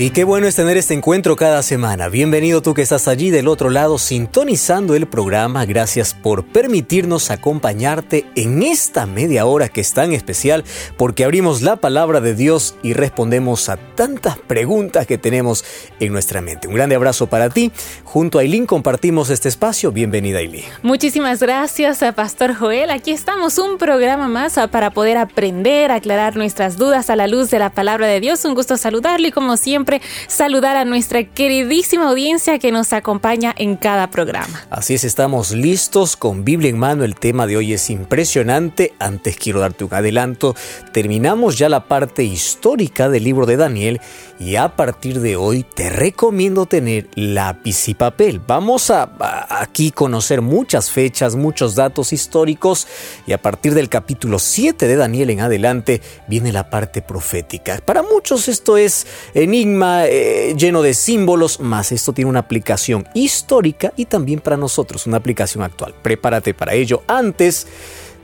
[0.00, 2.08] Y qué bueno es tener este encuentro cada semana.
[2.08, 5.64] Bienvenido tú que estás allí del otro lado sintonizando el programa.
[5.64, 10.62] Gracias por permitirnos acompañarte en esta media hora que es tan especial
[10.96, 15.64] porque abrimos la palabra de Dios y respondemos a tantas preguntas que tenemos
[15.98, 16.68] en nuestra mente.
[16.68, 17.72] Un grande abrazo para ti.
[18.04, 19.90] Junto a Aileen compartimos este espacio.
[19.90, 20.66] Bienvenida Aileen.
[20.82, 22.90] Muchísimas gracias a Pastor Joel.
[22.90, 27.58] Aquí estamos un programa más para poder aprender, aclarar nuestras dudas a la luz de
[27.58, 28.44] la palabra de Dios.
[28.44, 29.87] Un gusto saludarle y como siempre
[30.26, 34.66] saludar a nuestra queridísima audiencia que nos acompaña en cada programa.
[34.70, 37.04] Así es, estamos listos con Biblia en mano.
[37.04, 38.92] El tema de hoy es impresionante.
[38.98, 40.54] Antes quiero darte un adelanto.
[40.92, 44.00] Terminamos ya la parte histórica del libro de Daniel
[44.38, 48.40] y a partir de hoy te recomiendo tener lápiz y papel.
[48.46, 49.10] Vamos a,
[49.48, 52.86] aquí conocer muchas fechas, muchos datos históricos
[53.26, 57.80] y a partir del capítulo 7 de Daniel en adelante viene la parte profética.
[57.84, 63.92] Para muchos esto es enigma eh, lleno de símbolos, más esto tiene una aplicación histórica
[63.96, 65.94] y también para nosotros una aplicación actual.
[66.02, 67.02] Prepárate para ello.
[67.06, 67.66] Antes,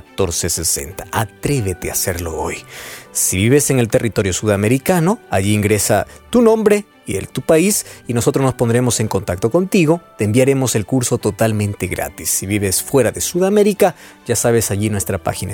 [0.00, 1.06] 1460.
[1.12, 2.56] Atrévete a hacerlo hoy.
[3.12, 8.14] Si vives en el territorio sudamericano, allí ingresa tu nombre y el tu país y
[8.14, 12.30] nosotros nos pondremos en contacto contigo, te enviaremos el curso totalmente gratis.
[12.30, 13.94] Si vives fuera de Sudamérica,
[14.26, 15.52] ya sabes allí nuestra página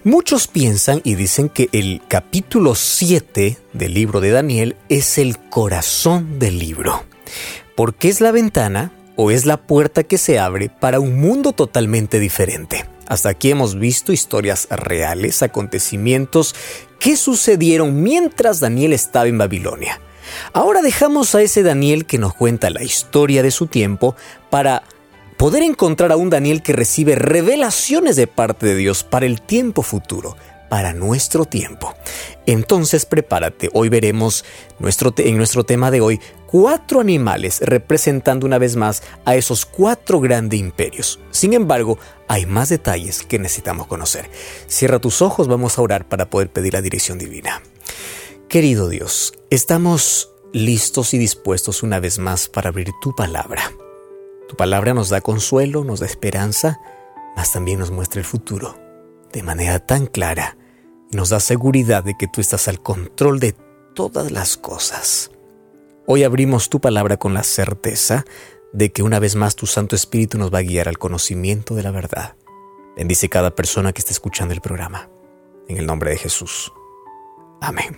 [0.06, 6.40] Muchos piensan y dicen que el capítulo 7 del libro de Daniel es el corazón
[6.40, 7.06] del libro,
[7.78, 12.20] porque es la ventana o es la puerta que se abre para un mundo totalmente
[12.20, 12.86] diferente.
[13.08, 16.54] Hasta aquí hemos visto historias reales, acontecimientos
[17.00, 20.02] que sucedieron mientras Daniel estaba en Babilonia.
[20.52, 24.18] Ahora dejamos a ese Daniel que nos cuenta la historia de su tiempo
[24.50, 24.84] para
[25.38, 29.82] poder encontrar a un Daniel que recibe revelaciones de parte de Dios para el tiempo
[29.82, 30.36] futuro,
[30.70, 31.94] para nuestro tiempo.
[32.46, 34.44] Entonces prepárate, hoy veremos
[34.80, 40.20] nuestro en nuestro tema de hoy cuatro animales representando una vez más a esos cuatro
[40.20, 41.20] grandes imperios.
[41.32, 44.30] Sin embargo, hay más detalles que necesitamos conocer.
[44.68, 47.62] Cierra tus ojos, vamos a orar para poder pedir la dirección divina.
[48.50, 53.72] Querido Dios, estamos listos y dispuestos una vez más para abrir tu palabra.
[54.54, 56.80] Tu palabra nos da consuelo, nos da esperanza,
[57.36, 58.78] mas también nos muestra el futuro
[59.32, 60.58] de manera tan clara
[61.12, 63.56] y nos da seguridad de que tú estás al control de
[63.96, 65.32] todas las cosas.
[66.06, 68.26] Hoy abrimos tu palabra con la certeza
[68.74, 71.82] de que una vez más tu Santo Espíritu nos va a guiar al conocimiento de
[71.82, 72.36] la verdad.
[72.96, 75.10] Bendice cada persona que esté escuchando el programa.
[75.68, 76.72] En el nombre de Jesús.
[77.60, 77.98] Amén.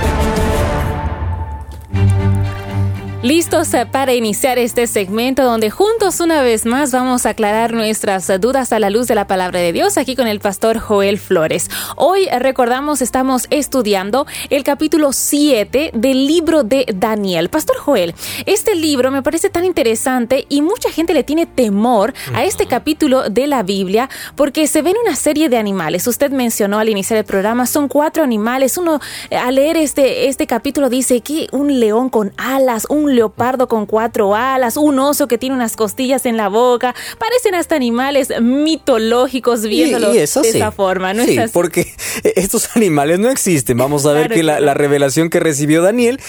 [3.23, 8.31] Listos eh, para iniciar este segmento donde juntos una vez más vamos a aclarar nuestras
[8.41, 11.69] dudas a la luz de la palabra de Dios aquí con el pastor Joel Flores.
[11.97, 17.49] Hoy eh, recordamos estamos estudiando el capítulo 7 del libro de Daniel.
[17.49, 18.15] Pastor Joel,
[18.47, 23.29] este libro me parece tan interesante y mucha gente le tiene temor a este capítulo
[23.29, 26.07] de la Biblia porque se ven una serie de animales.
[26.07, 28.79] Usted mencionó al iniciar el programa, son cuatro animales.
[28.79, 33.67] Uno eh, al leer este, este capítulo dice que un león con alas, un leopardo
[33.67, 36.95] con cuatro alas, un oso que tiene unas costillas en la boca.
[37.17, 41.93] Parecen hasta animales mitológicos viéndolo de esa forma, ¿no sí, porque
[42.35, 43.77] estos animales no existen.
[43.77, 46.19] Vamos a ver que la, revelación que recibió Daniel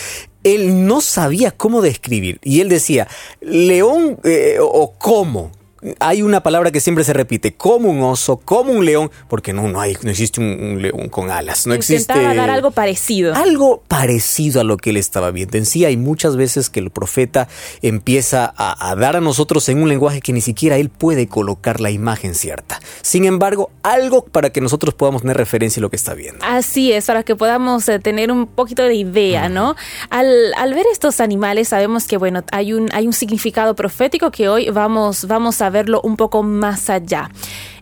[0.44, 2.38] él no sabía cómo describir.
[2.42, 3.06] Y él decía,
[3.40, 5.52] león eh, o cómo,
[5.98, 9.68] hay una palabra que siempre se repite, como un oso, como un león, porque no,
[9.68, 12.14] no, hay, no existe un, león con alas, no existe...
[12.14, 13.34] dar algo parecido.
[13.34, 15.58] Algo parecido a lo que él estaba viendo.
[15.58, 17.48] En sí hay muchas veces que el profeta
[17.82, 21.90] empieza a, dar a nosotros en un lenguaje que ni siquiera él puede colocar la
[21.90, 22.80] imagen cierta.
[23.02, 26.44] Sin embargo, algo para que nosotros podamos tener referencia a lo que está viendo.
[26.44, 29.74] Así es, para que podamos eh, tener un poquito de idea, ¿no?
[30.10, 34.48] Al, al, ver estos animales sabemos que, bueno, hay un, hay un significado profético que
[34.48, 37.30] hoy vamos, vamos a verlo un poco más allá.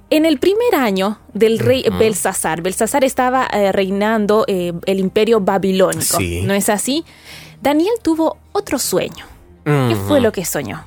[0.09, 6.19] En el primer año del rey Belsasar, Belsasar estaba eh, reinando eh, el imperio babilónico,
[6.43, 7.05] ¿no es así?
[7.63, 9.27] Daniel tuvo otro sueño.
[9.65, 10.85] ¿Qué fue lo que soñó?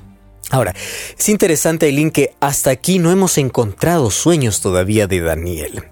[0.50, 0.74] Ahora,
[1.18, 5.84] es interesante, Eileen, que hasta aquí no hemos encontrado sueños todavía de Daniel.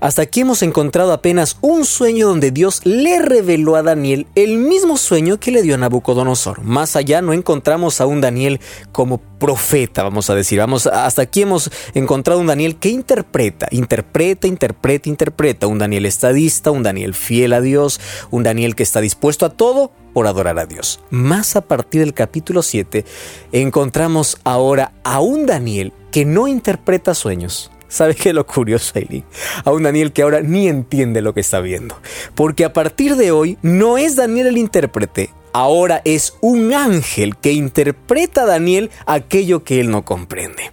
[0.00, 4.96] Hasta aquí hemos encontrado apenas un sueño donde Dios le reveló a Daniel el mismo
[4.96, 6.62] sueño que le dio a Nabucodonosor.
[6.62, 8.60] Más allá no encontramos a un Daniel
[8.90, 10.58] como profeta, vamos a decir.
[10.58, 15.66] Vamos, hasta aquí hemos encontrado un Daniel que interpreta, interpreta, interpreta, interpreta.
[15.66, 18.00] Un Daniel estadista, un Daniel fiel a Dios,
[18.30, 21.00] un Daniel que está dispuesto a todo por adorar a Dios.
[21.10, 23.04] Más a partir del capítulo 7
[23.52, 29.22] encontramos ahora a un Daniel que no interpreta sueños, ¿Sabe qué es lo curioso, Eileen?
[29.66, 31.94] A un Daniel que ahora ni entiende lo que está viendo.
[32.34, 37.52] Porque a partir de hoy no es Daniel el intérprete, ahora es un ángel que
[37.52, 40.70] interpreta a Daniel aquello que él no comprende.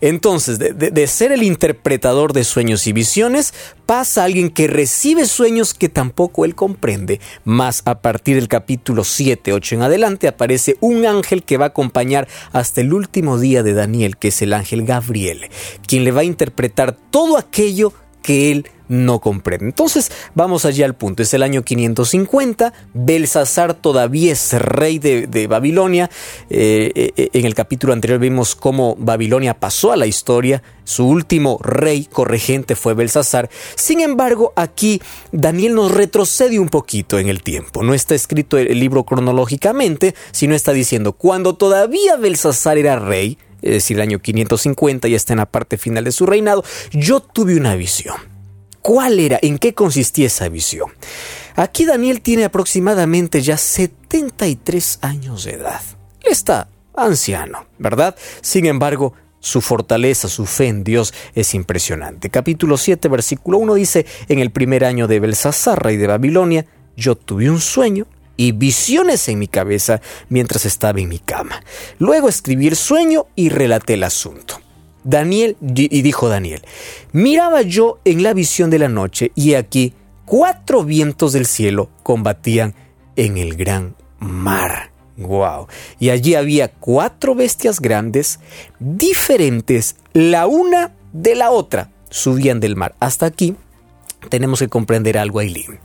[0.00, 3.52] Entonces, de, ser el interpretador de sueños y visiones,
[3.84, 7.20] pasa a alguien que recibe sueños que tampoco él comprende.
[7.44, 11.68] Más a partir del capítulo 7, 8 en adelante, aparece un ángel que va a
[11.68, 15.50] acompañar hasta el último día de Daniel, que es el ángel Gabriel,
[15.86, 17.92] quien le va a interpretar todo aquello
[18.22, 19.66] que él no comprende.
[19.66, 21.22] Entonces, vamos allá al punto.
[21.22, 22.72] Es el año 550.
[22.92, 26.10] Belsasar todavía es rey de, Babilonia.
[26.50, 30.62] Eh, eh, en el capítulo anterior vimos cómo Babilonia pasó a la historia.
[30.82, 33.48] Su último rey corregente fue Belsasar.
[33.76, 35.00] Sin embargo, aquí
[35.30, 37.84] Daniel nos retrocede un poquito en el tiempo.
[37.84, 43.72] No está escrito el libro cronológicamente, sino está diciendo, cuando todavía Belsasar era rey, es
[43.72, 47.56] decir, el año 550, ya está en la parte final de su reinado, yo tuve
[47.56, 48.29] una visión.
[48.82, 49.38] ¿Cuál era?
[49.42, 50.90] ¿En qué consistía esa visión?
[51.56, 55.82] Aquí Daniel tiene aproximadamente ya 73 años de edad.
[56.22, 58.16] Está anciano, ¿verdad?
[58.40, 62.30] Sin embargo, su fortaleza, su fe en Dios es impresionante.
[62.30, 66.66] Capítulo 7, versículo 1 dice, en el primer año de Belsasar, rey de Babilonia,
[66.96, 68.06] yo tuve un sueño
[68.36, 71.62] y visiones en mi cabeza mientras estaba en mi cama.
[71.98, 74.60] Luego escribí el sueño y relaté el asunto.
[75.04, 76.62] Daniel, y dijo Daniel,
[77.12, 79.94] miraba yo en la visión de la noche y aquí
[80.24, 82.74] cuatro vientos del cielo combatían
[83.16, 84.90] en el gran mar.
[85.16, 85.66] Wow.
[85.98, 88.40] Y allí había cuatro bestias grandes,
[88.78, 92.94] diferentes la una de la otra, subían del mar.
[93.00, 93.54] Hasta aquí
[94.28, 95.78] tenemos que comprender algo, Aileen.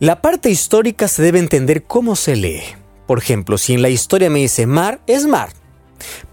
[0.00, 2.62] La parte histórica se debe entender cómo se lee.
[3.06, 5.50] Por ejemplo, si en la historia me dice mar, es mar.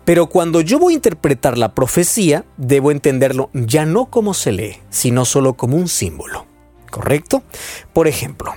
[0.03, 4.77] Pero cuando yo voy a interpretar la profecía, debo entenderlo ya no como se lee,
[4.89, 6.45] sino solo como un símbolo.
[6.89, 7.43] ¿Correcto?
[7.91, 8.53] Por ejemplo,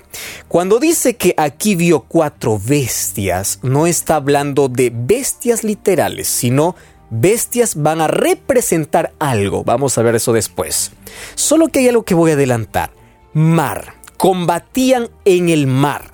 [0.46, 6.76] cuando dice que aquí vio cuatro bestias, no está hablando de bestias literales, sino
[7.10, 9.64] bestias van a representar algo.
[9.64, 10.92] Vamos a ver eso después.
[11.34, 12.92] Solo que hay algo que voy a adelantar.
[13.32, 16.12] Mar combatían en el mar.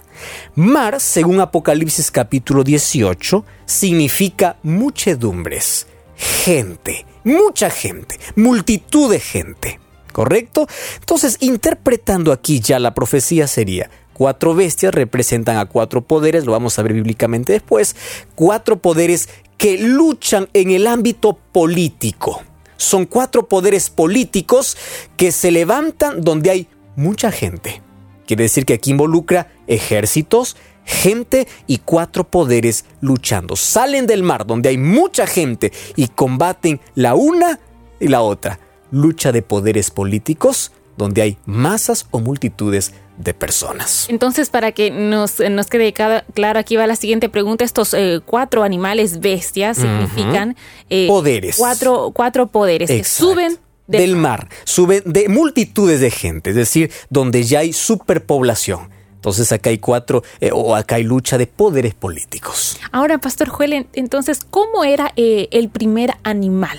[0.54, 9.81] Mar, según Apocalipsis capítulo 18, significa muchedumbres, gente, mucha gente, multitud de gente.
[10.12, 10.69] ¿Correcto?
[11.00, 16.78] Entonces, interpretando aquí ya la profecía sería, cuatro bestias representan a cuatro poderes, lo vamos
[16.78, 17.97] a ver bíblicamente después,
[18.37, 19.28] cuatro poderes
[19.59, 22.43] que luchan en el ámbito político.
[22.76, 24.76] Son cuatro poderes políticos
[25.16, 27.83] que se levantan donde hay mucha gente.
[28.26, 33.57] Quiere decir que aquí involucra ejércitos, gente y cuatro poderes luchando.
[33.57, 37.61] Salen del mar donde hay mucha gente y combaten la una
[38.00, 38.59] y la otra.
[38.90, 44.07] Lucha de poderes políticos donde hay masas o multitudes de personas.
[44.09, 47.64] Entonces, para que nos, nos quede claro, aquí va la siguiente pregunta.
[47.64, 50.57] Estos eh, cuatro animales bestias significan
[50.90, 51.57] eh, poderes.
[51.59, 54.48] Cuatro, cuatro poderes que suben del, mar.
[54.64, 58.88] suben de multitudes de gente, es decir, donde ya hay superpoblación.
[59.16, 62.78] Entonces acá hay cuatro, eh, o acá hay lucha de poderes políticos.
[62.92, 66.78] Ahora, Pastor Joel, entonces, ¿cómo era el primer animal?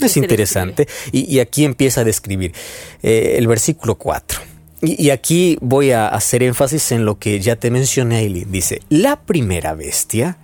[0.00, 0.86] es interesante.
[1.10, 2.52] Y, aquí empieza a describir
[3.00, 4.40] el versículo 4.
[4.82, 8.52] Y, aquí voy a hacer énfasis en lo que ya te mencioné, Aileen.
[8.52, 10.38] Dice, la primera bestia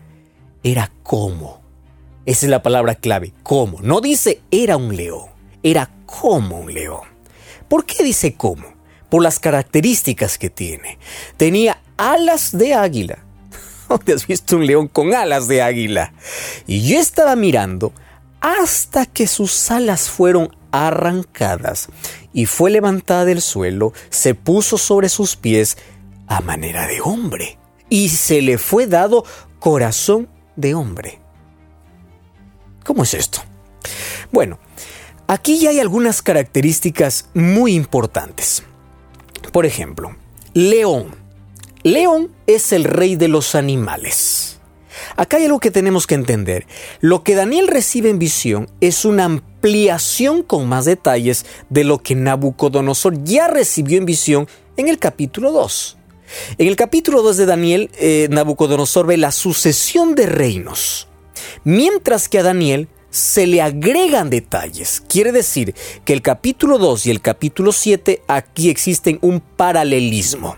[0.62, 1.60] era como.
[2.24, 3.80] Esa es la palabra clave, como.
[3.82, 5.26] No dice era un león,
[5.62, 5.90] era
[6.20, 7.00] como un león.
[7.68, 8.74] ¿Por qué dice como?
[9.08, 10.98] Por las características que tiene.
[11.36, 13.18] Tenía alas de águila.
[13.88, 16.12] ¿Dónde has visto un león con alas de águila?
[16.66, 17.92] Y yo estaba mirando
[18.40, 21.88] hasta que sus alas fueron arrancadas
[22.32, 25.76] y fue levantada del suelo, se puso sobre sus pies
[26.26, 29.24] a manera de hombre y se le fue dado
[29.60, 31.20] corazón de hombre.
[32.84, 33.40] ¿Cómo es esto?
[34.32, 34.58] Bueno,
[35.32, 38.64] aquí ya hay algunas características muy importantes.
[39.50, 40.14] Por ejemplo,
[40.52, 41.14] león.
[41.82, 44.60] León es el rey de los animales.
[45.16, 46.66] Acá hay algo que tenemos que entender.
[47.00, 52.14] Lo que Daniel recibe en visión es una ampliación con más detalles de lo que
[52.14, 55.96] Nabucodonosor ya recibió en visión en el capítulo 2.
[56.58, 61.08] En el capítulo 2 de Daniel, eh, Nabucodonosor ve la sucesión de reinos,
[61.64, 65.02] mientras que a Daniel se le agregan detalles.
[65.06, 70.56] Quiere decir que el capítulo 2 y el capítulo 7 aquí existen un paralelismo.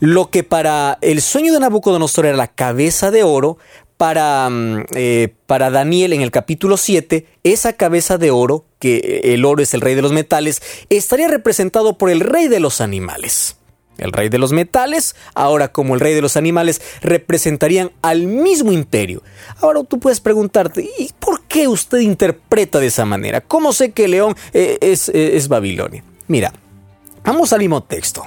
[0.00, 3.58] Lo que para el sueño de Nabucodonosor era la cabeza de oro,
[3.96, 9.44] para, mm, eh, para, Daniel en el capítulo 7, esa cabeza de oro, que el
[9.44, 13.58] oro es el rey de los metales, estaría representado por el rey de los animales.
[13.98, 18.72] El rey de los metales, ahora como el rey de los animales, representarían al mismo
[18.72, 19.22] imperio.
[19.60, 23.40] Ahora tú puedes preguntarte, ¿y por qué usted interpreta de esa manera?
[23.40, 26.02] ¿Cómo sé que León eh, es, eh, es Babilonia?
[26.26, 26.52] Mira,
[27.24, 28.24] vamos al mismo texto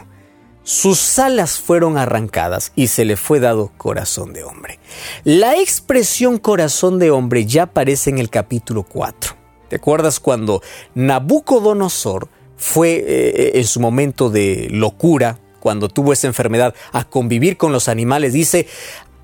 [0.65, 4.79] sus alas fueron arrancadas y se le fue dado corazón de hombre.
[5.23, 9.35] La expresión corazón de hombre ya aparece en el capítulo 4.
[9.69, 10.63] ¿Te acuerdas cuando
[10.95, 17.71] Nabucodonosor fue eh, en su momento de locura, cuando tuvo esa enfermedad, a convivir con
[17.71, 18.33] los animales?
[18.33, 18.67] Dice,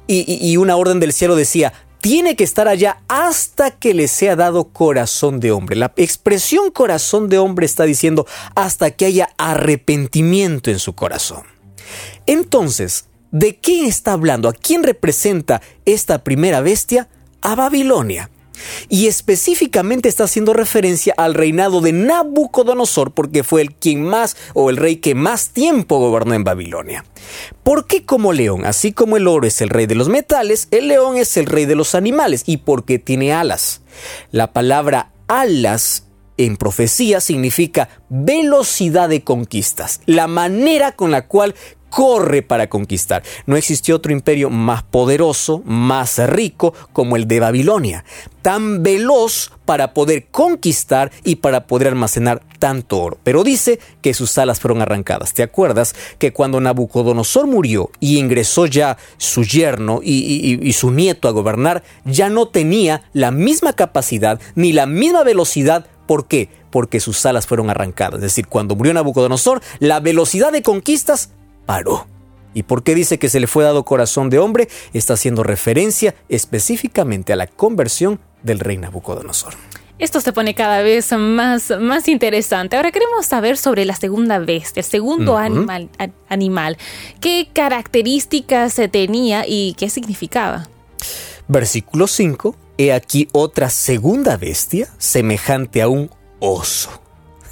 [0.08, 4.70] y una orden del cielo decía, tiene que estar allá hasta que le sea dado
[4.70, 5.76] corazón de hombre.
[5.76, 11.44] La expresión corazón de hombre está diciendo hasta que haya arrepentimiento en su corazón.
[12.26, 14.50] Entonces, ¿de qué está hablando?
[14.50, 17.08] ¿A quién representa esta primera bestia?
[17.44, 18.32] A Babilonia.
[18.90, 24.70] Y específicamente está haciendo referencia al reinado de Nabucodonosor porque fue el quien más o
[24.70, 27.06] el rey que más tiempo gobernó en Babilonia.
[27.64, 28.66] ¿Por qué como león?
[28.66, 31.66] Así como el oro es el rey de los metales, el león es el rey
[31.66, 33.82] de los animales y porque tiene alas.
[34.32, 41.56] La palabra alas en profecía significa velocidad de conquistas, la manera con la cual
[41.92, 43.22] corre para conquistar.
[43.46, 48.06] No existió otro imperio más poderoso, más rico como el de Babilonia,
[48.42, 53.18] tan veloz para poder conquistar y para poder almacenar tanto oro.
[53.24, 55.34] Pero dice que sus alas fueron arrancadas.
[55.34, 61.32] ¿Te acuerdas que cuando Nabucodonosor murió y ingresó ya su yerno y, su nieto a
[61.32, 66.50] gobernar, ya no tenía la misma capacidad ni la misma velocidad ¿Por qué?
[66.72, 68.16] Porque sus alas fueron arrancadas.
[68.16, 71.30] Es decir, cuando murió Nabucodonosor, la velocidad de conquistas
[71.72, 72.06] paró.
[72.54, 74.68] ¿Y por qué dice que se le fue dado corazón de hombre?
[74.92, 79.54] Está haciendo referencia específicamente a la conversión del rey Nabucodonosor.
[79.98, 82.76] Esto se pone cada vez más, más interesante.
[82.76, 85.88] Ahora queremos saber sobre la segunda bestia, el segundo animal,
[86.28, 86.78] animal.
[87.22, 90.68] ¿Qué características tenía y qué significaba?
[91.48, 92.54] Versículo 5.
[92.80, 96.10] He aquí otra segunda bestia semejante a un
[96.42, 96.90] oso.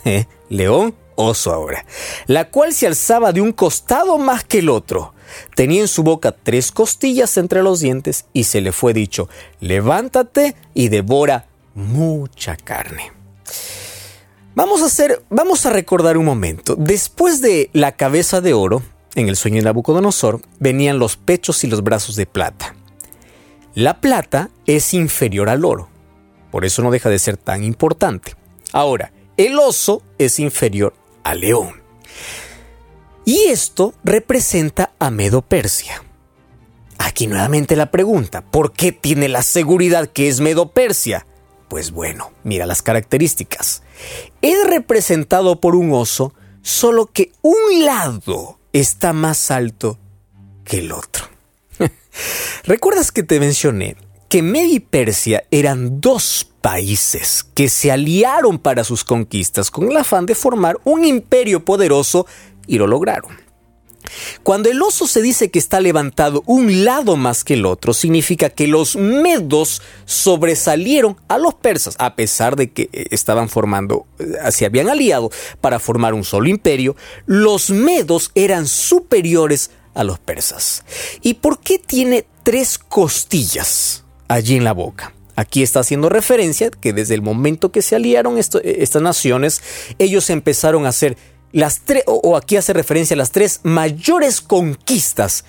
[0.03, 0.25] ¿Eh?
[0.49, 1.85] León oso ahora,
[2.27, 5.13] la cual se alzaba de un costado más que el otro.
[5.55, 10.55] Tenía en su boca tres costillas entre los dientes y se le fue dicho, levántate
[10.73, 13.11] y devora mucha carne.
[14.55, 16.75] Vamos a hacer, vamos a recordar un momento.
[16.75, 18.81] Después de la cabeza de oro,
[19.15, 22.75] en el sueño de Nabucodonosor, venían los pechos y los brazos de plata.
[23.75, 25.89] La plata es inferior al oro,
[26.51, 28.35] por eso no deja de ser tan importante.
[28.71, 30.93] Ahora, el oso es inferior
[31.35, 31.81] león.
[33.25, 36.03] Y esto representa a Medo Persia.
[36.97, 41.25] Aquí nuevamente la pregunta, ¿por qué tiene la seguridad que es Medo-Persia?
[41.69, 43.83] Pues bueno, mira las características.
[44.41, 49.97] Es representado por un oso, solo que un lado está más alto
[50.65, 51.25] que el otro.
[52.63, 53.95] ¿Recuerdas que te mencioné
[54.29, 59.97] que Medio y Persia eran dos países que se aliaron para sus conquistas con el
[59.97, 62.27] afán de formar un imperio poderoso
[62.67, 63.49] y lo lograron?
[64.43, 68.49] Cuando el oso se dice que está levantado un lado más que el otro, significa
[68.49, 74.51] que los medos sobresalieron a los persas, a pesar de que eh, estaban formando, eh,
[74.51, 76.95] se habían aliado para formar un solo imperio,
[77.25, 80.85] los medos eran superiores a los persas.
[81.21, 85.13] ¿Y por qué tiene tres costillas allí en la boca?
[85.35, 89.61] Aquí está haciendo referencia que desde el momento que se aliaron eh, estas naciones,
[89.97, 91.17] ellos empezaron a hacer
[91.51, 95.43] las tres, o aquí hace referencia a las tres mayores conquistas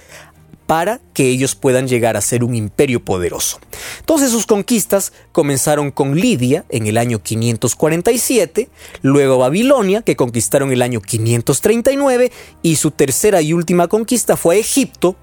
[0.70, 3.58] para que ellos puedan llegar a ser un imperio poderoso.
[3.98, 8.68] Entonces sus conquistas comenzaron con Lidia en el año 547,
[9.02, 12.30] luego Babilonia, que conquistaron el año 539,
[12.62, 15.16] y su tercera y última conquista fue Egipto.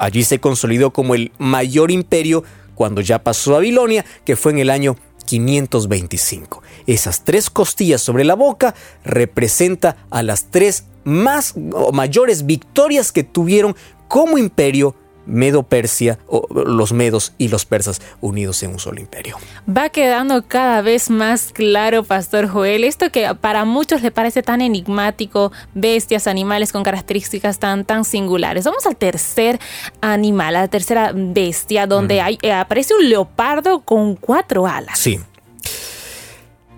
[0.00, 2.42] Allí se consolidó como el mayor imperio
[2.76, 6.62] cuando ya pasó a Babilonia, que fue en el año 525.
[6.86, 11.54] Esas tres costillas sobre la boca representa a las tres más
[11.92, 13.74] mayores victorias que tuvieron
[14.06, 14.94] como imperio
[15.26, 19.36] Medo-Persia, o los medos y los persas unidos en un solo imperio.
[19.68, 24.60] Va quedando cada vez más claro, Pastor Joel, esto que para muchos le parece tan
[24.60, 28.64] enigmático, bestias, animales con características tan, tan singulares.
[28.64, 29.58] Vamos al tercer
[30.00, 34.98] animal, a la tercera bestia, donde hay, eh, aparece un leopardo con cuatro alas.
[34.98, 35.20] Sí.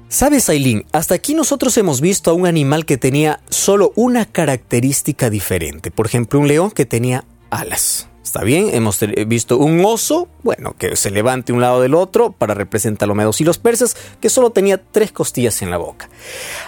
[0.08, 0.86] ¿Sabes, Aileen?
[0.92, 5.90] Hasta aquí nosotros hemos visto a un animal que tenía solo una característica diferente.
[5.90, 8.08] Por ejemplo, un león que tenía alas.
[8.28, 12.52] Está bien, hemos visto un oso, bueno, que se levante un lado del otro para
[12.52, 16.10] representar los medos y los persas, que solo tenía tres costillas en la boca.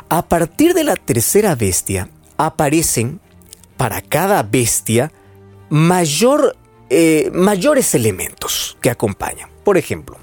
[0.08, 3.20] A partir de la tercera bestia, aparecen
[3.76, 5.12] para cada bestia
[5.68, 6.56] mayor,
[6.88, 9.50] eh, mayores elementos que acompañan.
[9.62, 10.16] Por ejemplo,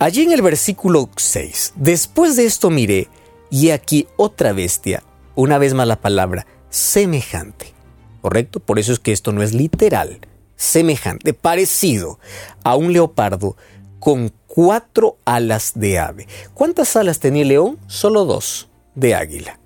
[0.00, 3.06] Allí en el versículo 6, después de esto miré,
[3.48, 5.04] y aquí otra bestia,
[5.36, 7.79] una vez más la palabra, semejante.
[8.22, 8.60] ¿Correcto?
[8.60, 10.20] Por eso es que esto no es literal.
[10.56, 12.18] Semejante, parecido
[12.64, 13.56] a un leopardo
[13.98, 16.26] con cuatro alas de ave.
[16.54, 17.78] ¿Cuántas alas tenía el león?
[17.86, 19.58] Solo dos, de águila.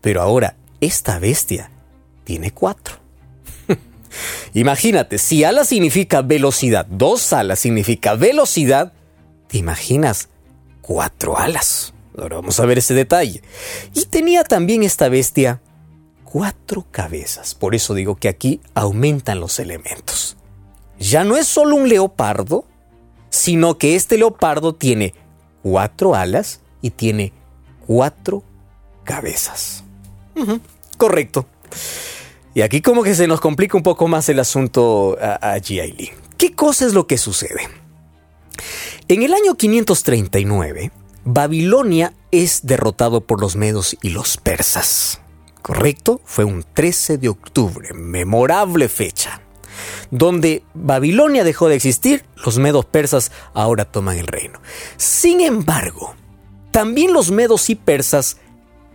[0.00, 1.70] Pero ahora, esta bestia
[2.24, 2.96] tiene cuatro.
[4.54, 8.92] Imagínate, si alas significa velocidad, dos alas significa velocidad,
[9.52, 10.30] ¿Te imaginas?
[10.80, 11.92] Cuatro alas.
[12.16, 13.42] Ahora vamos a ver ese detalle.
[13.92, 15.60] Y tenía también esta bestia
[16.32, 17.54] cuatro cabezas.
[17.54, 20.38] Por eso digo que aquí aumentan los elementos.
[20.98, 22.64] Ya no es solo un leopardo,
[23.28, 25.12] sino que este leopardo tiene
[25.62, 27.34] cuatro alas y tiene
[27.86, 28.42] cuatro
[29.04, 29.84] cabezas.
[30.96, 31.44] correcto.
[32.54, 36.14] Y aquí como que se nos complica un poco más el asunto allí, Aileen.
[36.38, 37.68] ¿Qué cosa es lo que sucede?
[39.08, 40.92] En el año 539,
[41.24, 45.21] Babilonia es derrotado por los medos y los persas.
[45.62, 46.20] ¿Correcto?
[46.24, 49.40] Fue un 13 de octubre, memorable fecha,
[50.10, 54.60] donde Babilonia dejó de existir, los medos persas ahora toman el reino.
[54.96, 56.16] Sin embargo,
[56.72, 58.38] también los medos y persas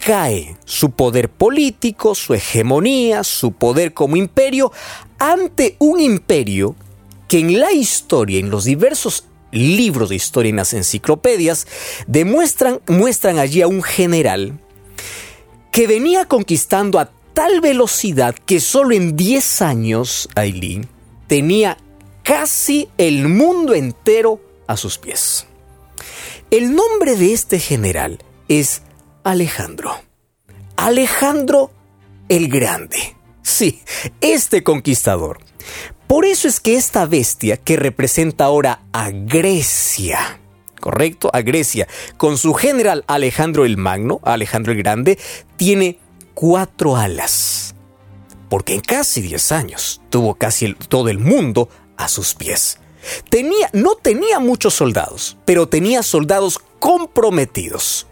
[0.05, 4.73] caen su poder político, su hegemonía, su poder como imperio,
[5.19, 6.75] ante un imperio
[7.29, 11.65] que en la historia, en los diversos libros de historia en las enciclopedias,
[12.07, 14.59] demuestran, muestran allí a un general
[15.77, 20.89] que venía conquistando a tal velocidad que solo en 10 años, Aileen,
[21.27, 21.77] tenía
[22.23, 25.45] casi el mundo entero a sus pies.
[26.49, 28.81] El nombre de este general es
[29.23, 29.91] Alejandro.
[30.77, 31.69] Alejandro
[32.27, 33.15] el Grande.
[33.43, 33.83] Sí,
[34.19, 35.37] este conquistador
[36.07, 40.39] por eso es que esta bestia que representa ahora a Grecia,
[40.79, 41.87] correcto, a Grecia,
[42.17, 45.17] con su general Alejandro el Magno, Alejandro el Grande,
[45.57, 45.99] tiene
[46.33, 47.75] cuatro alas.
[48.49, 52.79] Porque en casi 10 años tuvo casi todo el mundo a sus pies.
[53.29, 58.07] Tenía, no tenía muchos soldados, pero tenía soldados comprometidos.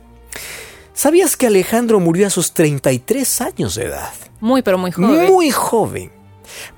[0.94, 4.14] ¿Sabías que Alejandro murió a sus 33 años de edad?
[4.40, 5.32] Muy, pero muy joven.
[5.32, 6.12] Muy joven.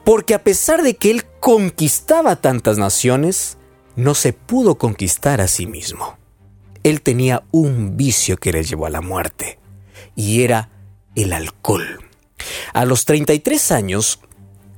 [0.04, 3.58] Porque a pesar de que él conquistaba tantas naciones,
[3.98, 6.18] no se pudo conquistar a sí mismo.
[6.84, 9.60] Él tenía un vicio que le llevó a la muerte,
[10.16, 10.70] y era
[11.16, 12.00] el alcohol.
[12.74, 14.22] A los 33 años,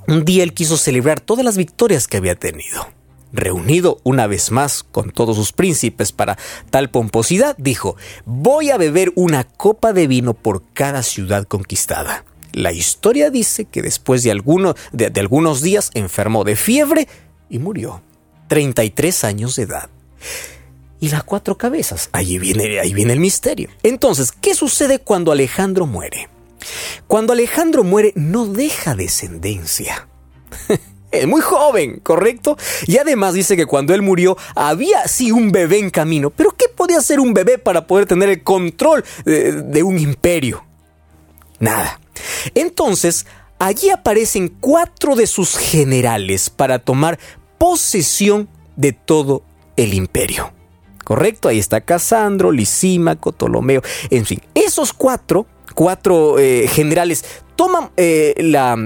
[0.07, 2.87] Un día él quiso celebrar todas las victorias que había tenido.
[3.31, 6.35] Reunido una vez más con todos sus príncipes para
[6.71, 12.25] tal pomposidad, dijo, voy a beber una copa de vino por cada ciudad conquistada.
[12.53, 14.31] La historia dice que después de,
[14.91, 17.07] de, algunos días enfermó de fiebre
[17.47, 18.01] y murió.
[18.49, 19.89] 33 años de edad.
[20.99, 23.69] Y las cuatro cabezas, ahí viene, viene el misterio.
[23.83, 26.27] Entonces, ¿qué sucede cuando Alejandro muere?
[27.07, 30.09] Cuando Alejandro muere no deja descendencia.
[31.11, 32.55] Es muy joven, ¿correcto?
[32.85, 36.29] Y además dice que cuando él murió había sí un bebé en camino.
[36.29, 40.63] Pero ¿qué podía hacer un bebé para poder tener el control de, de un imperio?
[41.57, 41.99] Nada.
[42.53, 43.25] Entonces,
[43.57, 47.17] allí aparecen cuatro de sus generales para tomar
[47.59, 49.43] posesión de todo
[49.77, 50.51] el imperio.
[51.03, 51.47] ¿Correcto?
[51.47, 54.41] Ahí está Casandro, Lisímaco, Ptolomeo, en fin.
[54.55, 55.45] Esos cuatro
[55.79, 57.23] cuatro eh, generales
[57.55, 58.35] toman eh,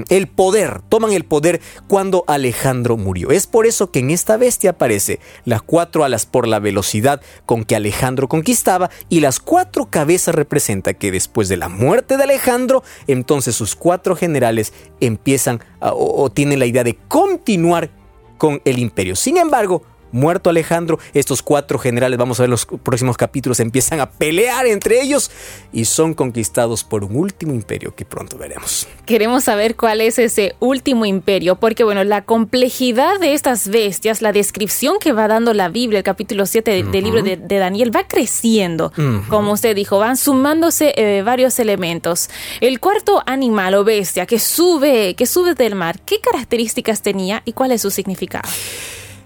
[0.09, 3.31] el poder, toman el poder cuando Alejandro murió.
[3.31, 7.65] Es por eso que en esta bestia aparece las cuatro alas por la velocidad con
[7.65, 12.83] que Alejandro conquistaba y las cuatro cabezas representa que después de la muerte de Alejandro,
[13.07, 17.89] entonces sus cuatro generales empiezan o tienen la idea de continuar
[18.37, 19.15] con el imperio.
[19.15, 24.09] Sin embargo, muerto Alejandro, estos cuatro generales, vamos a ver los próximos capítulos, empiezan a
[24.09, 25.31] pelear entre ellos
[25.73, 28.87] y son conquistados por un último imperio que pronto veremos.
[29.05, 34.31] Queremos saber cuál es ese último imperio, porque bueno, la complejidad de estas bestias, la
[34.31, 38.93] descripción que va dando la Biblia, el capítulo 7 del libro de, Daniel, va creciendo.
[39.29, 42.29] Como usted dijo, van sumándose eh, varios elementos.
[42.61, 47.53] El cuarto animal o bestia que sube, que sube del mar, ¿qué características tenía y
[47.53, 48.49] cuál es su significado?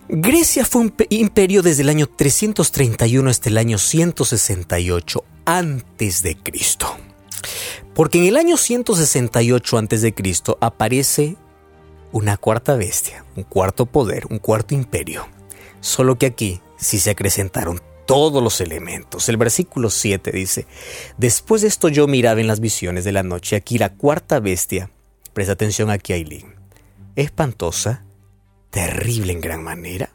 [0.09, 6.95] Grecia fue un imperio desde el año 331 hasta el año 168 antes de Cristo.
[7.93, 11.35] Porque en el año 168 antes de Cristo aparece
[12.13, 15.27] una cuarta bestia, un cuarto poder, un cuarto imperio.
[15.81, 19.27] Solo que aquí sí se acrecentaron todos los elementos.
[19.27, 20.67] El versículo 7 dice,
[21.17, 24.89] después de esto yo miraba en las visiones de la noche, aquí la cuarta bestia,
[25.33, 26.55] presta atención aquí Aileen,
[27.17, 28.06] espantosa,
[28.77, 30.11] terrible en gran manera.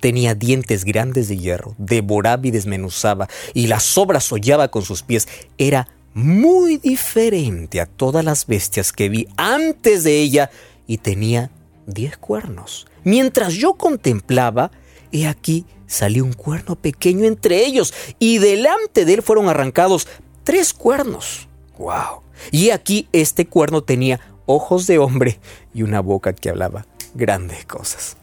[0.00, 5.28] Tenía dientes grandes de hierro, devoraba y desmenuzaba, y las sobras hollaba con sus pies.
[5.56, 10.50] Era muy diferente a todas las bestias que vi antes de ella,
[10.88, 11.52] y tenía
[11.86, 12.88] diez cuernos.
[13.04, 14.72] Mientras yo contemplaba,
[15.12, 20.08] he aquí salió un cuerno pequeño entre ellos, y delante de él fueron arrancados
[20.42, 21.46] tres cuernos.
[21.78, 22.22] ¡Wow!
[22.50, 25.38] Y aquí este cuerno tenía ojos de hombre
[25.72, 28.16] y una boca que hablaba grandes cosas.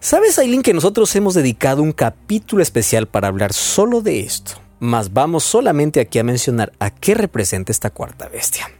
[0.00, 4.52] ¿Sabes, Aileen, que nosotros hemos dedicado un capítulo especial para hablar solo de esto?
[4.80, 8.70] Mas vamos solamente aquí a mencionar a qué representa esta cuarta bestia.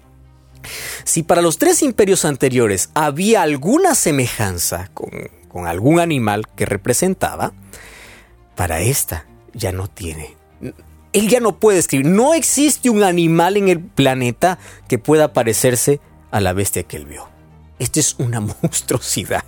[1.04, 5.10] Si para los tres imperios anteriores había alguna semejanza con,
[5.48, 7.52] con algún animal que representaba,
[8.56, 10.36] para esta ya no tiene.
[11.12, 12.06] Él ya no puede escribir.
[12.06, 16.00] No existe un animal en el planeta que pueda parecerse
[16.30, 17.31] a la bestia que él vio.
[17.82, 19.42] Esto es una monstruosidad.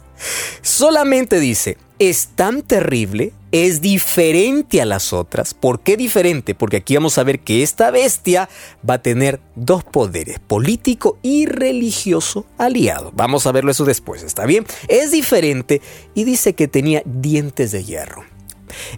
[0.60, 5.54] Solamente dice, es tan terrible, es diferente a las otras.
[5.54, 6.56] ¿Por qué diferente?
[6.56, 8.48] Porque aquí vamos a ver que esta bestia
[8.88, 13.12] va a tener dos poderes, político y religioso aliado.
[13.14, 14.66] Vamos a verlo eso después, ¿está bien?
[14.88, 15.80] Es diferente
[16.14, 18.33] y dice que tenía dientes de hierro.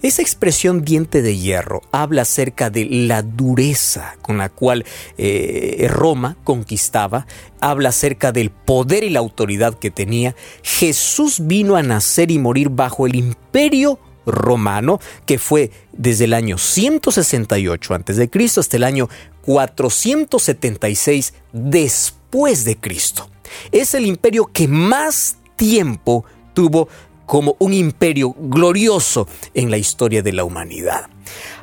[0.03, 4.85] Esa expresión diente de hierro habla acerca de la dureza con la cual
[5.19, 7.27] eh, Roma conquistaba,
[7.61, 10.35] habla acerca del poder y la autoridad que tenía.
[10.63, 16.59] Jesús vino a nacer y morir bajo el imperio romano, que fue desde el año
[16.59, 18.31] 168 a.C.
[18.59, 19.09] hasta el año
[19.43, 23.31] 476 después de Cristo.
[23.73, 26.89] Es el imperio que más tiempo tuvo
[27.27, 31.11] como un imperio glorioso en la historia de la humanidad.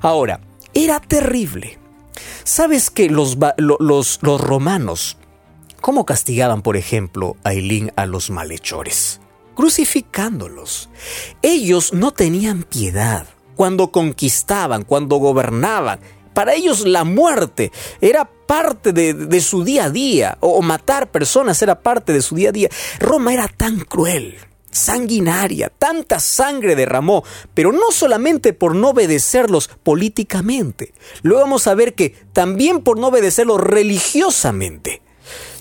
[0.02, 0.41] Ahora,
[0.73, 1.80] era terrible.
[2.43, 3.38] ¿Sabes que los,
[4.21, 5.17] romanos,
[5.82, 9.21] cómo castigaban, por ejemplo, a Elín a los malhechores?
[9.56, 10.89] Crucificándolos.
[11.41, 15.99] Ellos no tenían piedad cuando conquistaban, cuando gobernaban.
[16.34, 17.71] Para ellos la muerte
[18.02, 22.49] era parte de, su día a día, o matar personas era parte de su día
[22.49, 22.69] a día.
[22.99, 24.38] Roma era tan cruel
[24.74, 31.94] sanguinaria, tanta sangre derramó, pero no solamente por no obedecerlos políticamente, luego vamos a ver
[31.94, 35.02] que también por no obedecerlos religiosamente.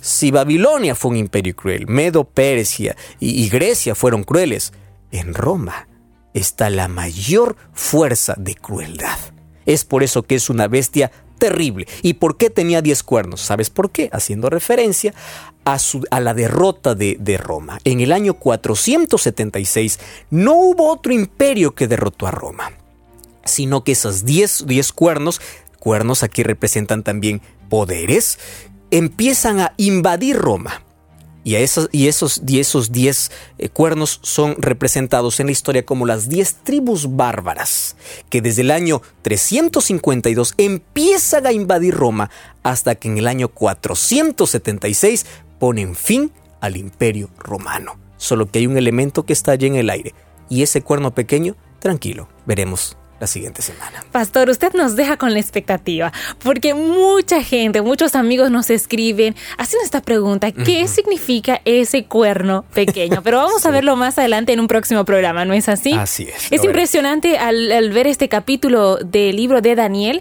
[0.01, 4.73] Si Babilonia fue un imperio cruel, Medo, Persia y, Grecia fueron crueles,
[5.13, 5.87] en Roma
[6.35, 9.19] está la mayor fuerza de crueldad.
[9.65, 11.89] Es por eso que es una bestia terrible.
[12.03, 13.41] ¿Y por qué tenía diez cuernos?
[13.41, 14.09] ¿Sabes por qué?
[14.13, 15.13] Haciendo referencia
[15.65, 15.77] a,
[16.13, 17.81] a la derrota de, de, Roma.
[17.83, 19.99] En el año 476
[20.31, 22.71] no hubo otro imperio que derrotó a Roma,
[23.45, 25.41] sino que esos diez, diez cuernos,
[25.81, 28.39] cuernos aquí representan también poderes,
[28.93, 30.85] empiezan a invadir Roma.
[31.45, 36.29] Y, esos, y esos, esos diez eh, cuernos son representados en la historia como las
[36.29, 37.97] diez tribus bárbaras,
[38.31, 42.31] que desde el año 352 empiezan a invadir Roma
[42.63, 45.27] hasta que en el año 476
[45.59, 47.99] ponen fin al imperio romano.
[48.17, 50.15] Solo que hay un elemento que está allí en el aire,
[50.49, 54.05] y ese cuerno pequeño, tranquilo, veremos la siguiente semana.
[54.11, 59.85] Pastor, usted nos deja con la expectativa, porque mucha gente, muchos amigos nos escriben haciendo
[59.85, 63.23] esta pregunta, ¿qué significa ese cuerno pequeño?
[63.23, 65.93] Pero vamos a verlo más adelante en un próximo programa, ¿no es así?
[65.93, 66.51] Así es.
[66.51, 70.21] Es impresionante al, al ver este capítulo del libro de Daniel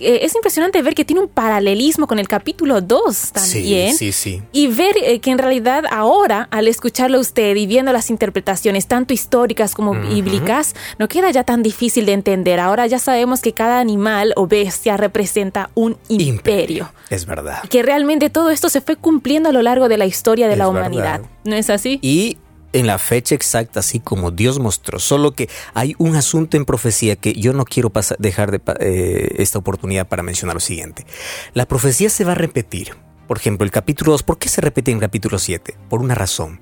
[0.00, 3.92] eh, es impresionante ver que tiene un paralelismo con el capítulo 2 también.
[3.94, 4.42] Sí, sí, sí.
[4.52, 9.14] Y ver eh, que en realidad ahora, al escucharlo usted y viendo las interpretaciones, tanto
[9.14, 12.60] históricas como bíblicas, no queda ya tan difícil de entender.
[12.60, 16.92] Ahora ya sabemos que cada animal o bestia representa un imperio.
[17.10, 17.62] Es verdad.
[17.68, 20.68] Que realmente todo esto se fue cumpliendo a lo largo de la historia de la
[20.68, 21.22] humanidad.
[21.44, 21.98] ¿No es así?
[22.02, 22.36] Y
[22.72, 24.98] en la fecha exacta, así como Dios mostró.
[24.98, 29.58] Solo que hay un asunto en profecía que yo no quiero dejar de, eh, esta
[29.58, 31.06] oportunidad para mencionar lo siguiente.
[31.54, 32.94] La profecía se va a repetir.
[33.26, 35.76] Por ejemplo, el capítulo 2, ¿por qué se repite en el capítulo 7?
[35.90, 36.60] Por una razón.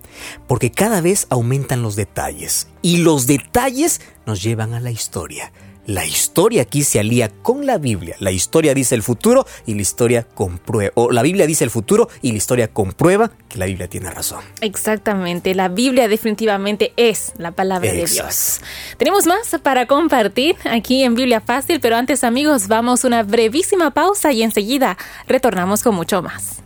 [0.49, 2.66] Porque cada vez aumentan los detalles.
[2.83, 5.53] Y los detalles nos llevan a la historia.
[5.87, 8.16] La historia aquí se alía con la Biblia.
[8.18, 10.90] La historia dice el futuro y la historia comprueba.
[10.96, 14.40] O la Biblia dice el futuro y la historia comprueba que la Biblia tiene razón.
[14.61, 15.55] Exactamente.
[15.55, 18.61] La Biblia definitivamente es la palabra de Dios.
[18.96, 23.92] Tenemos más para compartir aquí en Biblia Fácil, pero antes, amigos, vamos a una brevísima
[23.92, 26.62] pausa y enseguida retornamos con mucho más.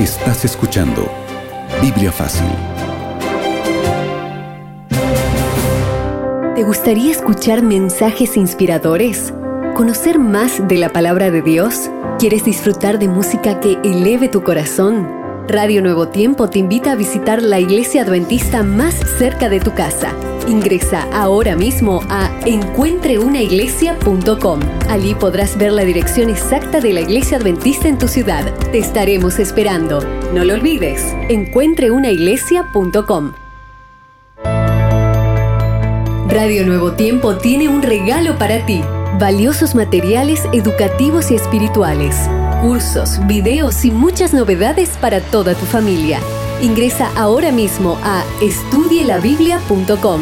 [0.00, 1.10] Estás escuchando
[1.82, 2.79] Biblia Fácil
[6.60, 9.32] ¿Te gustaría escuchar mensajes inspiradores?
[9.74, 11.88] ¿Conocer más de la palabra de Dios?
[12.18, 15.08] ¿Quieres disfrutar de música que eleve tu corazón?
[15.48, 20.12] Radio Nuevo Tiempo te invita a visitar la iglesia adventista más cerca de tu casa.
[20.48, 24.60] Ingresa ahora mismo a encuentreunaiglesia.com.
[24.90, 28.54] Allí podrás ver la dirección exacta de la iglesia adventista en tu ciudad.
[28.70, 30.00] Te estaremos esperando.
[30.34, 33.32] No lo olvides, encuentreunaiglesia.com.
[36.30, 38.82] Radio Nuevo Tiempo tiene un regalo para ti.
[39.18, 42.14] Valiosos materiales educativos y espirituales,
[42.62, 46.20] cursos, videos y muchas novedades para toda tu familia.
[46.62, 50.20] Ingresa ahora mismo a estudielabiblia.com.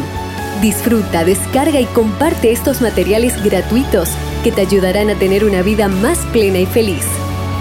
[0.62, 4.09] Disfruta, descarga y comparte estos materiales gratuitos
[4.42, 7.05] que te ayudarán a tener una vida más plena y feliz.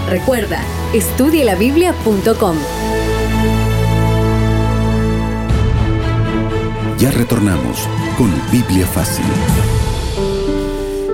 [0.08, 0.62] Recuerda,
[0.94, 2.56] estudielabiblia.com.
[6.98, 9.24] Ya retornamos con Biblia Fácil.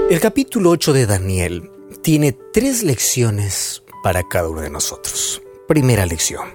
[0.08, 1.70] El capítulo 8 de Daniel
[2.00, 5.42] tiene tres lecciones para cada uno de nosotros.
[5.68, 6.48] Primera lección.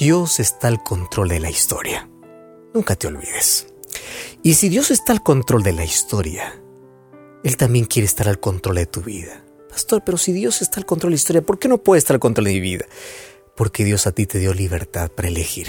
[0.00, 2.10] Dios está al control de la historia.
[2.74, 3.68] Nunca te olvides.
[4.42, 6.60] Y si Dios está al control de la historia,
[7.44, 9.44] Él también quiere estar al control de tu vida.
[9.68, 12.14] Pastor, pero si Dios está al control de la historia, ¿por qué no puede estar
[12.14, 12.86] al control de mi vida?
[13.54, 15.68] Porque Dios a ti te dio libertad para elegir.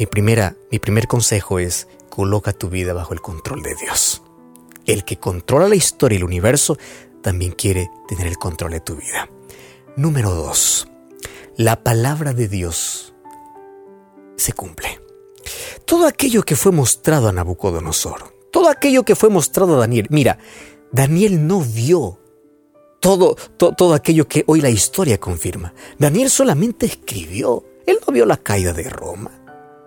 [0.00, 4.22] Mi, primera, mi primer consejo es coloca tu vida bajo el control de Dios.
[4.86, 6.78] El que controla la historia y el universo
[7.20, 9.28] también quiere tener el control de tu vida.
[9.96, 10.88] Número dos,
[11.54, 13.12] la palabra de Dios
[14.36, 15.02] se cumple.
[15.84, 20.38] Todo aquello que fue mostrado a Nabucodonosor, todo aquello que fue mostrado a Daniel, mira,
[20.92, 22.18] Daniel no vio
[23.00, 25.74] todo, todo aquello que hoy la historia confirma.
[25.98, 27.64] Daniel solamente escribió.
[27.84, 29.39] Él no vio la caída de Roma.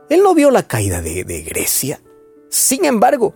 [0.09, 2.01] Él no vio la caída de, Grecia.
[2.49, 3.33] Sin embargo,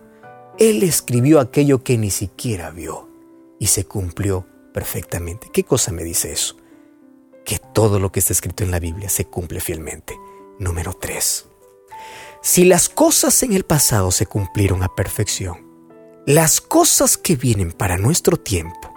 [0.58, 3.08] él escribió aquello que ni siquiera vio
[3.58, 5.48] y se cumplió perfectamente.
[5.52, 6.56] ¿Qué cosa me dice eso?
[7.44, 10.14] Que todo lo que está escrito en la Biblia se cumple fielmente.
[10.58, 11.46] Número 3.
[12.42, 15.66] Si las cosas en el pasado se cumplieron a perfección,
[16.26, 18.94] las cosas que vienen para nuestro tiempo,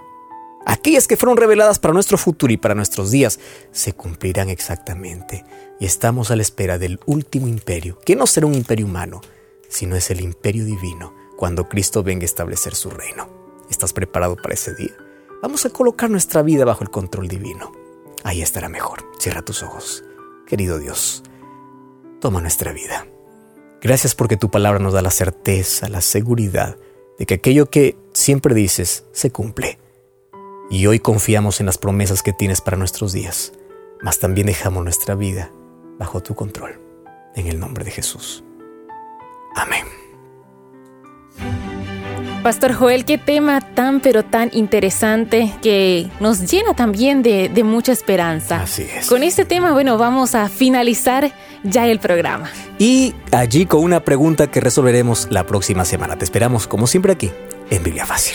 [0.66, 5.44] aquellas que fueron reveladas para nuestro futuro y para nuestros días, se cumplirán exactamente.
[5.80, 9.20] Y estamos a la espera del último imperio, que no será un imperio humano,
[9.68, 13.28] sino es el imperio divino cuando Cristo venga a establecer su reino.
[13.70, 14.94] ¿Estás preparado para ese día?
[15.42, 17.72] Vamos a colocar nuestra vida bajo el control divino.
[18.22, 19.04] Ahí estará mejor.
[19.18, 20.04] Cierra tus ojos.
[20.46, 21.24] Querido Dios,
[22.20, 23.06] toma nuestra vida.
[23.80, 26.76] Gracias porque tu palabra nos da la certeza, la seguridad
[27.18, 29.78] de que aquello que siempre dices se cumple.
[30.70, 33.52] Y hoy confiamos en las promesas que tienes para nuestros días,
[34.00, 35.50] mas también dejamos nuestra vida
[35.98, 36.80] bajo tu control.
[37.34, 38.44] En el nombre de Jesús.
[39.54, 39.84] Amén.
[42.42, 47.92] Pastor Joel, qué tema tan pero tan interesante que nos llena también de, de, mucha
[47.92, 48.62] esperanza.
[48.62, 49.06] Así es.
[49.06, 52.50] Con este tema, bueno, vamos a finalizar ya el programa.
[52.80, 56.18] Y allí con una pregunta que resolveremos la próxima semana.
[56.18, 57.30] Te esperamos como siempre aquí
[57.70, 58.34] en Biblia Fácil.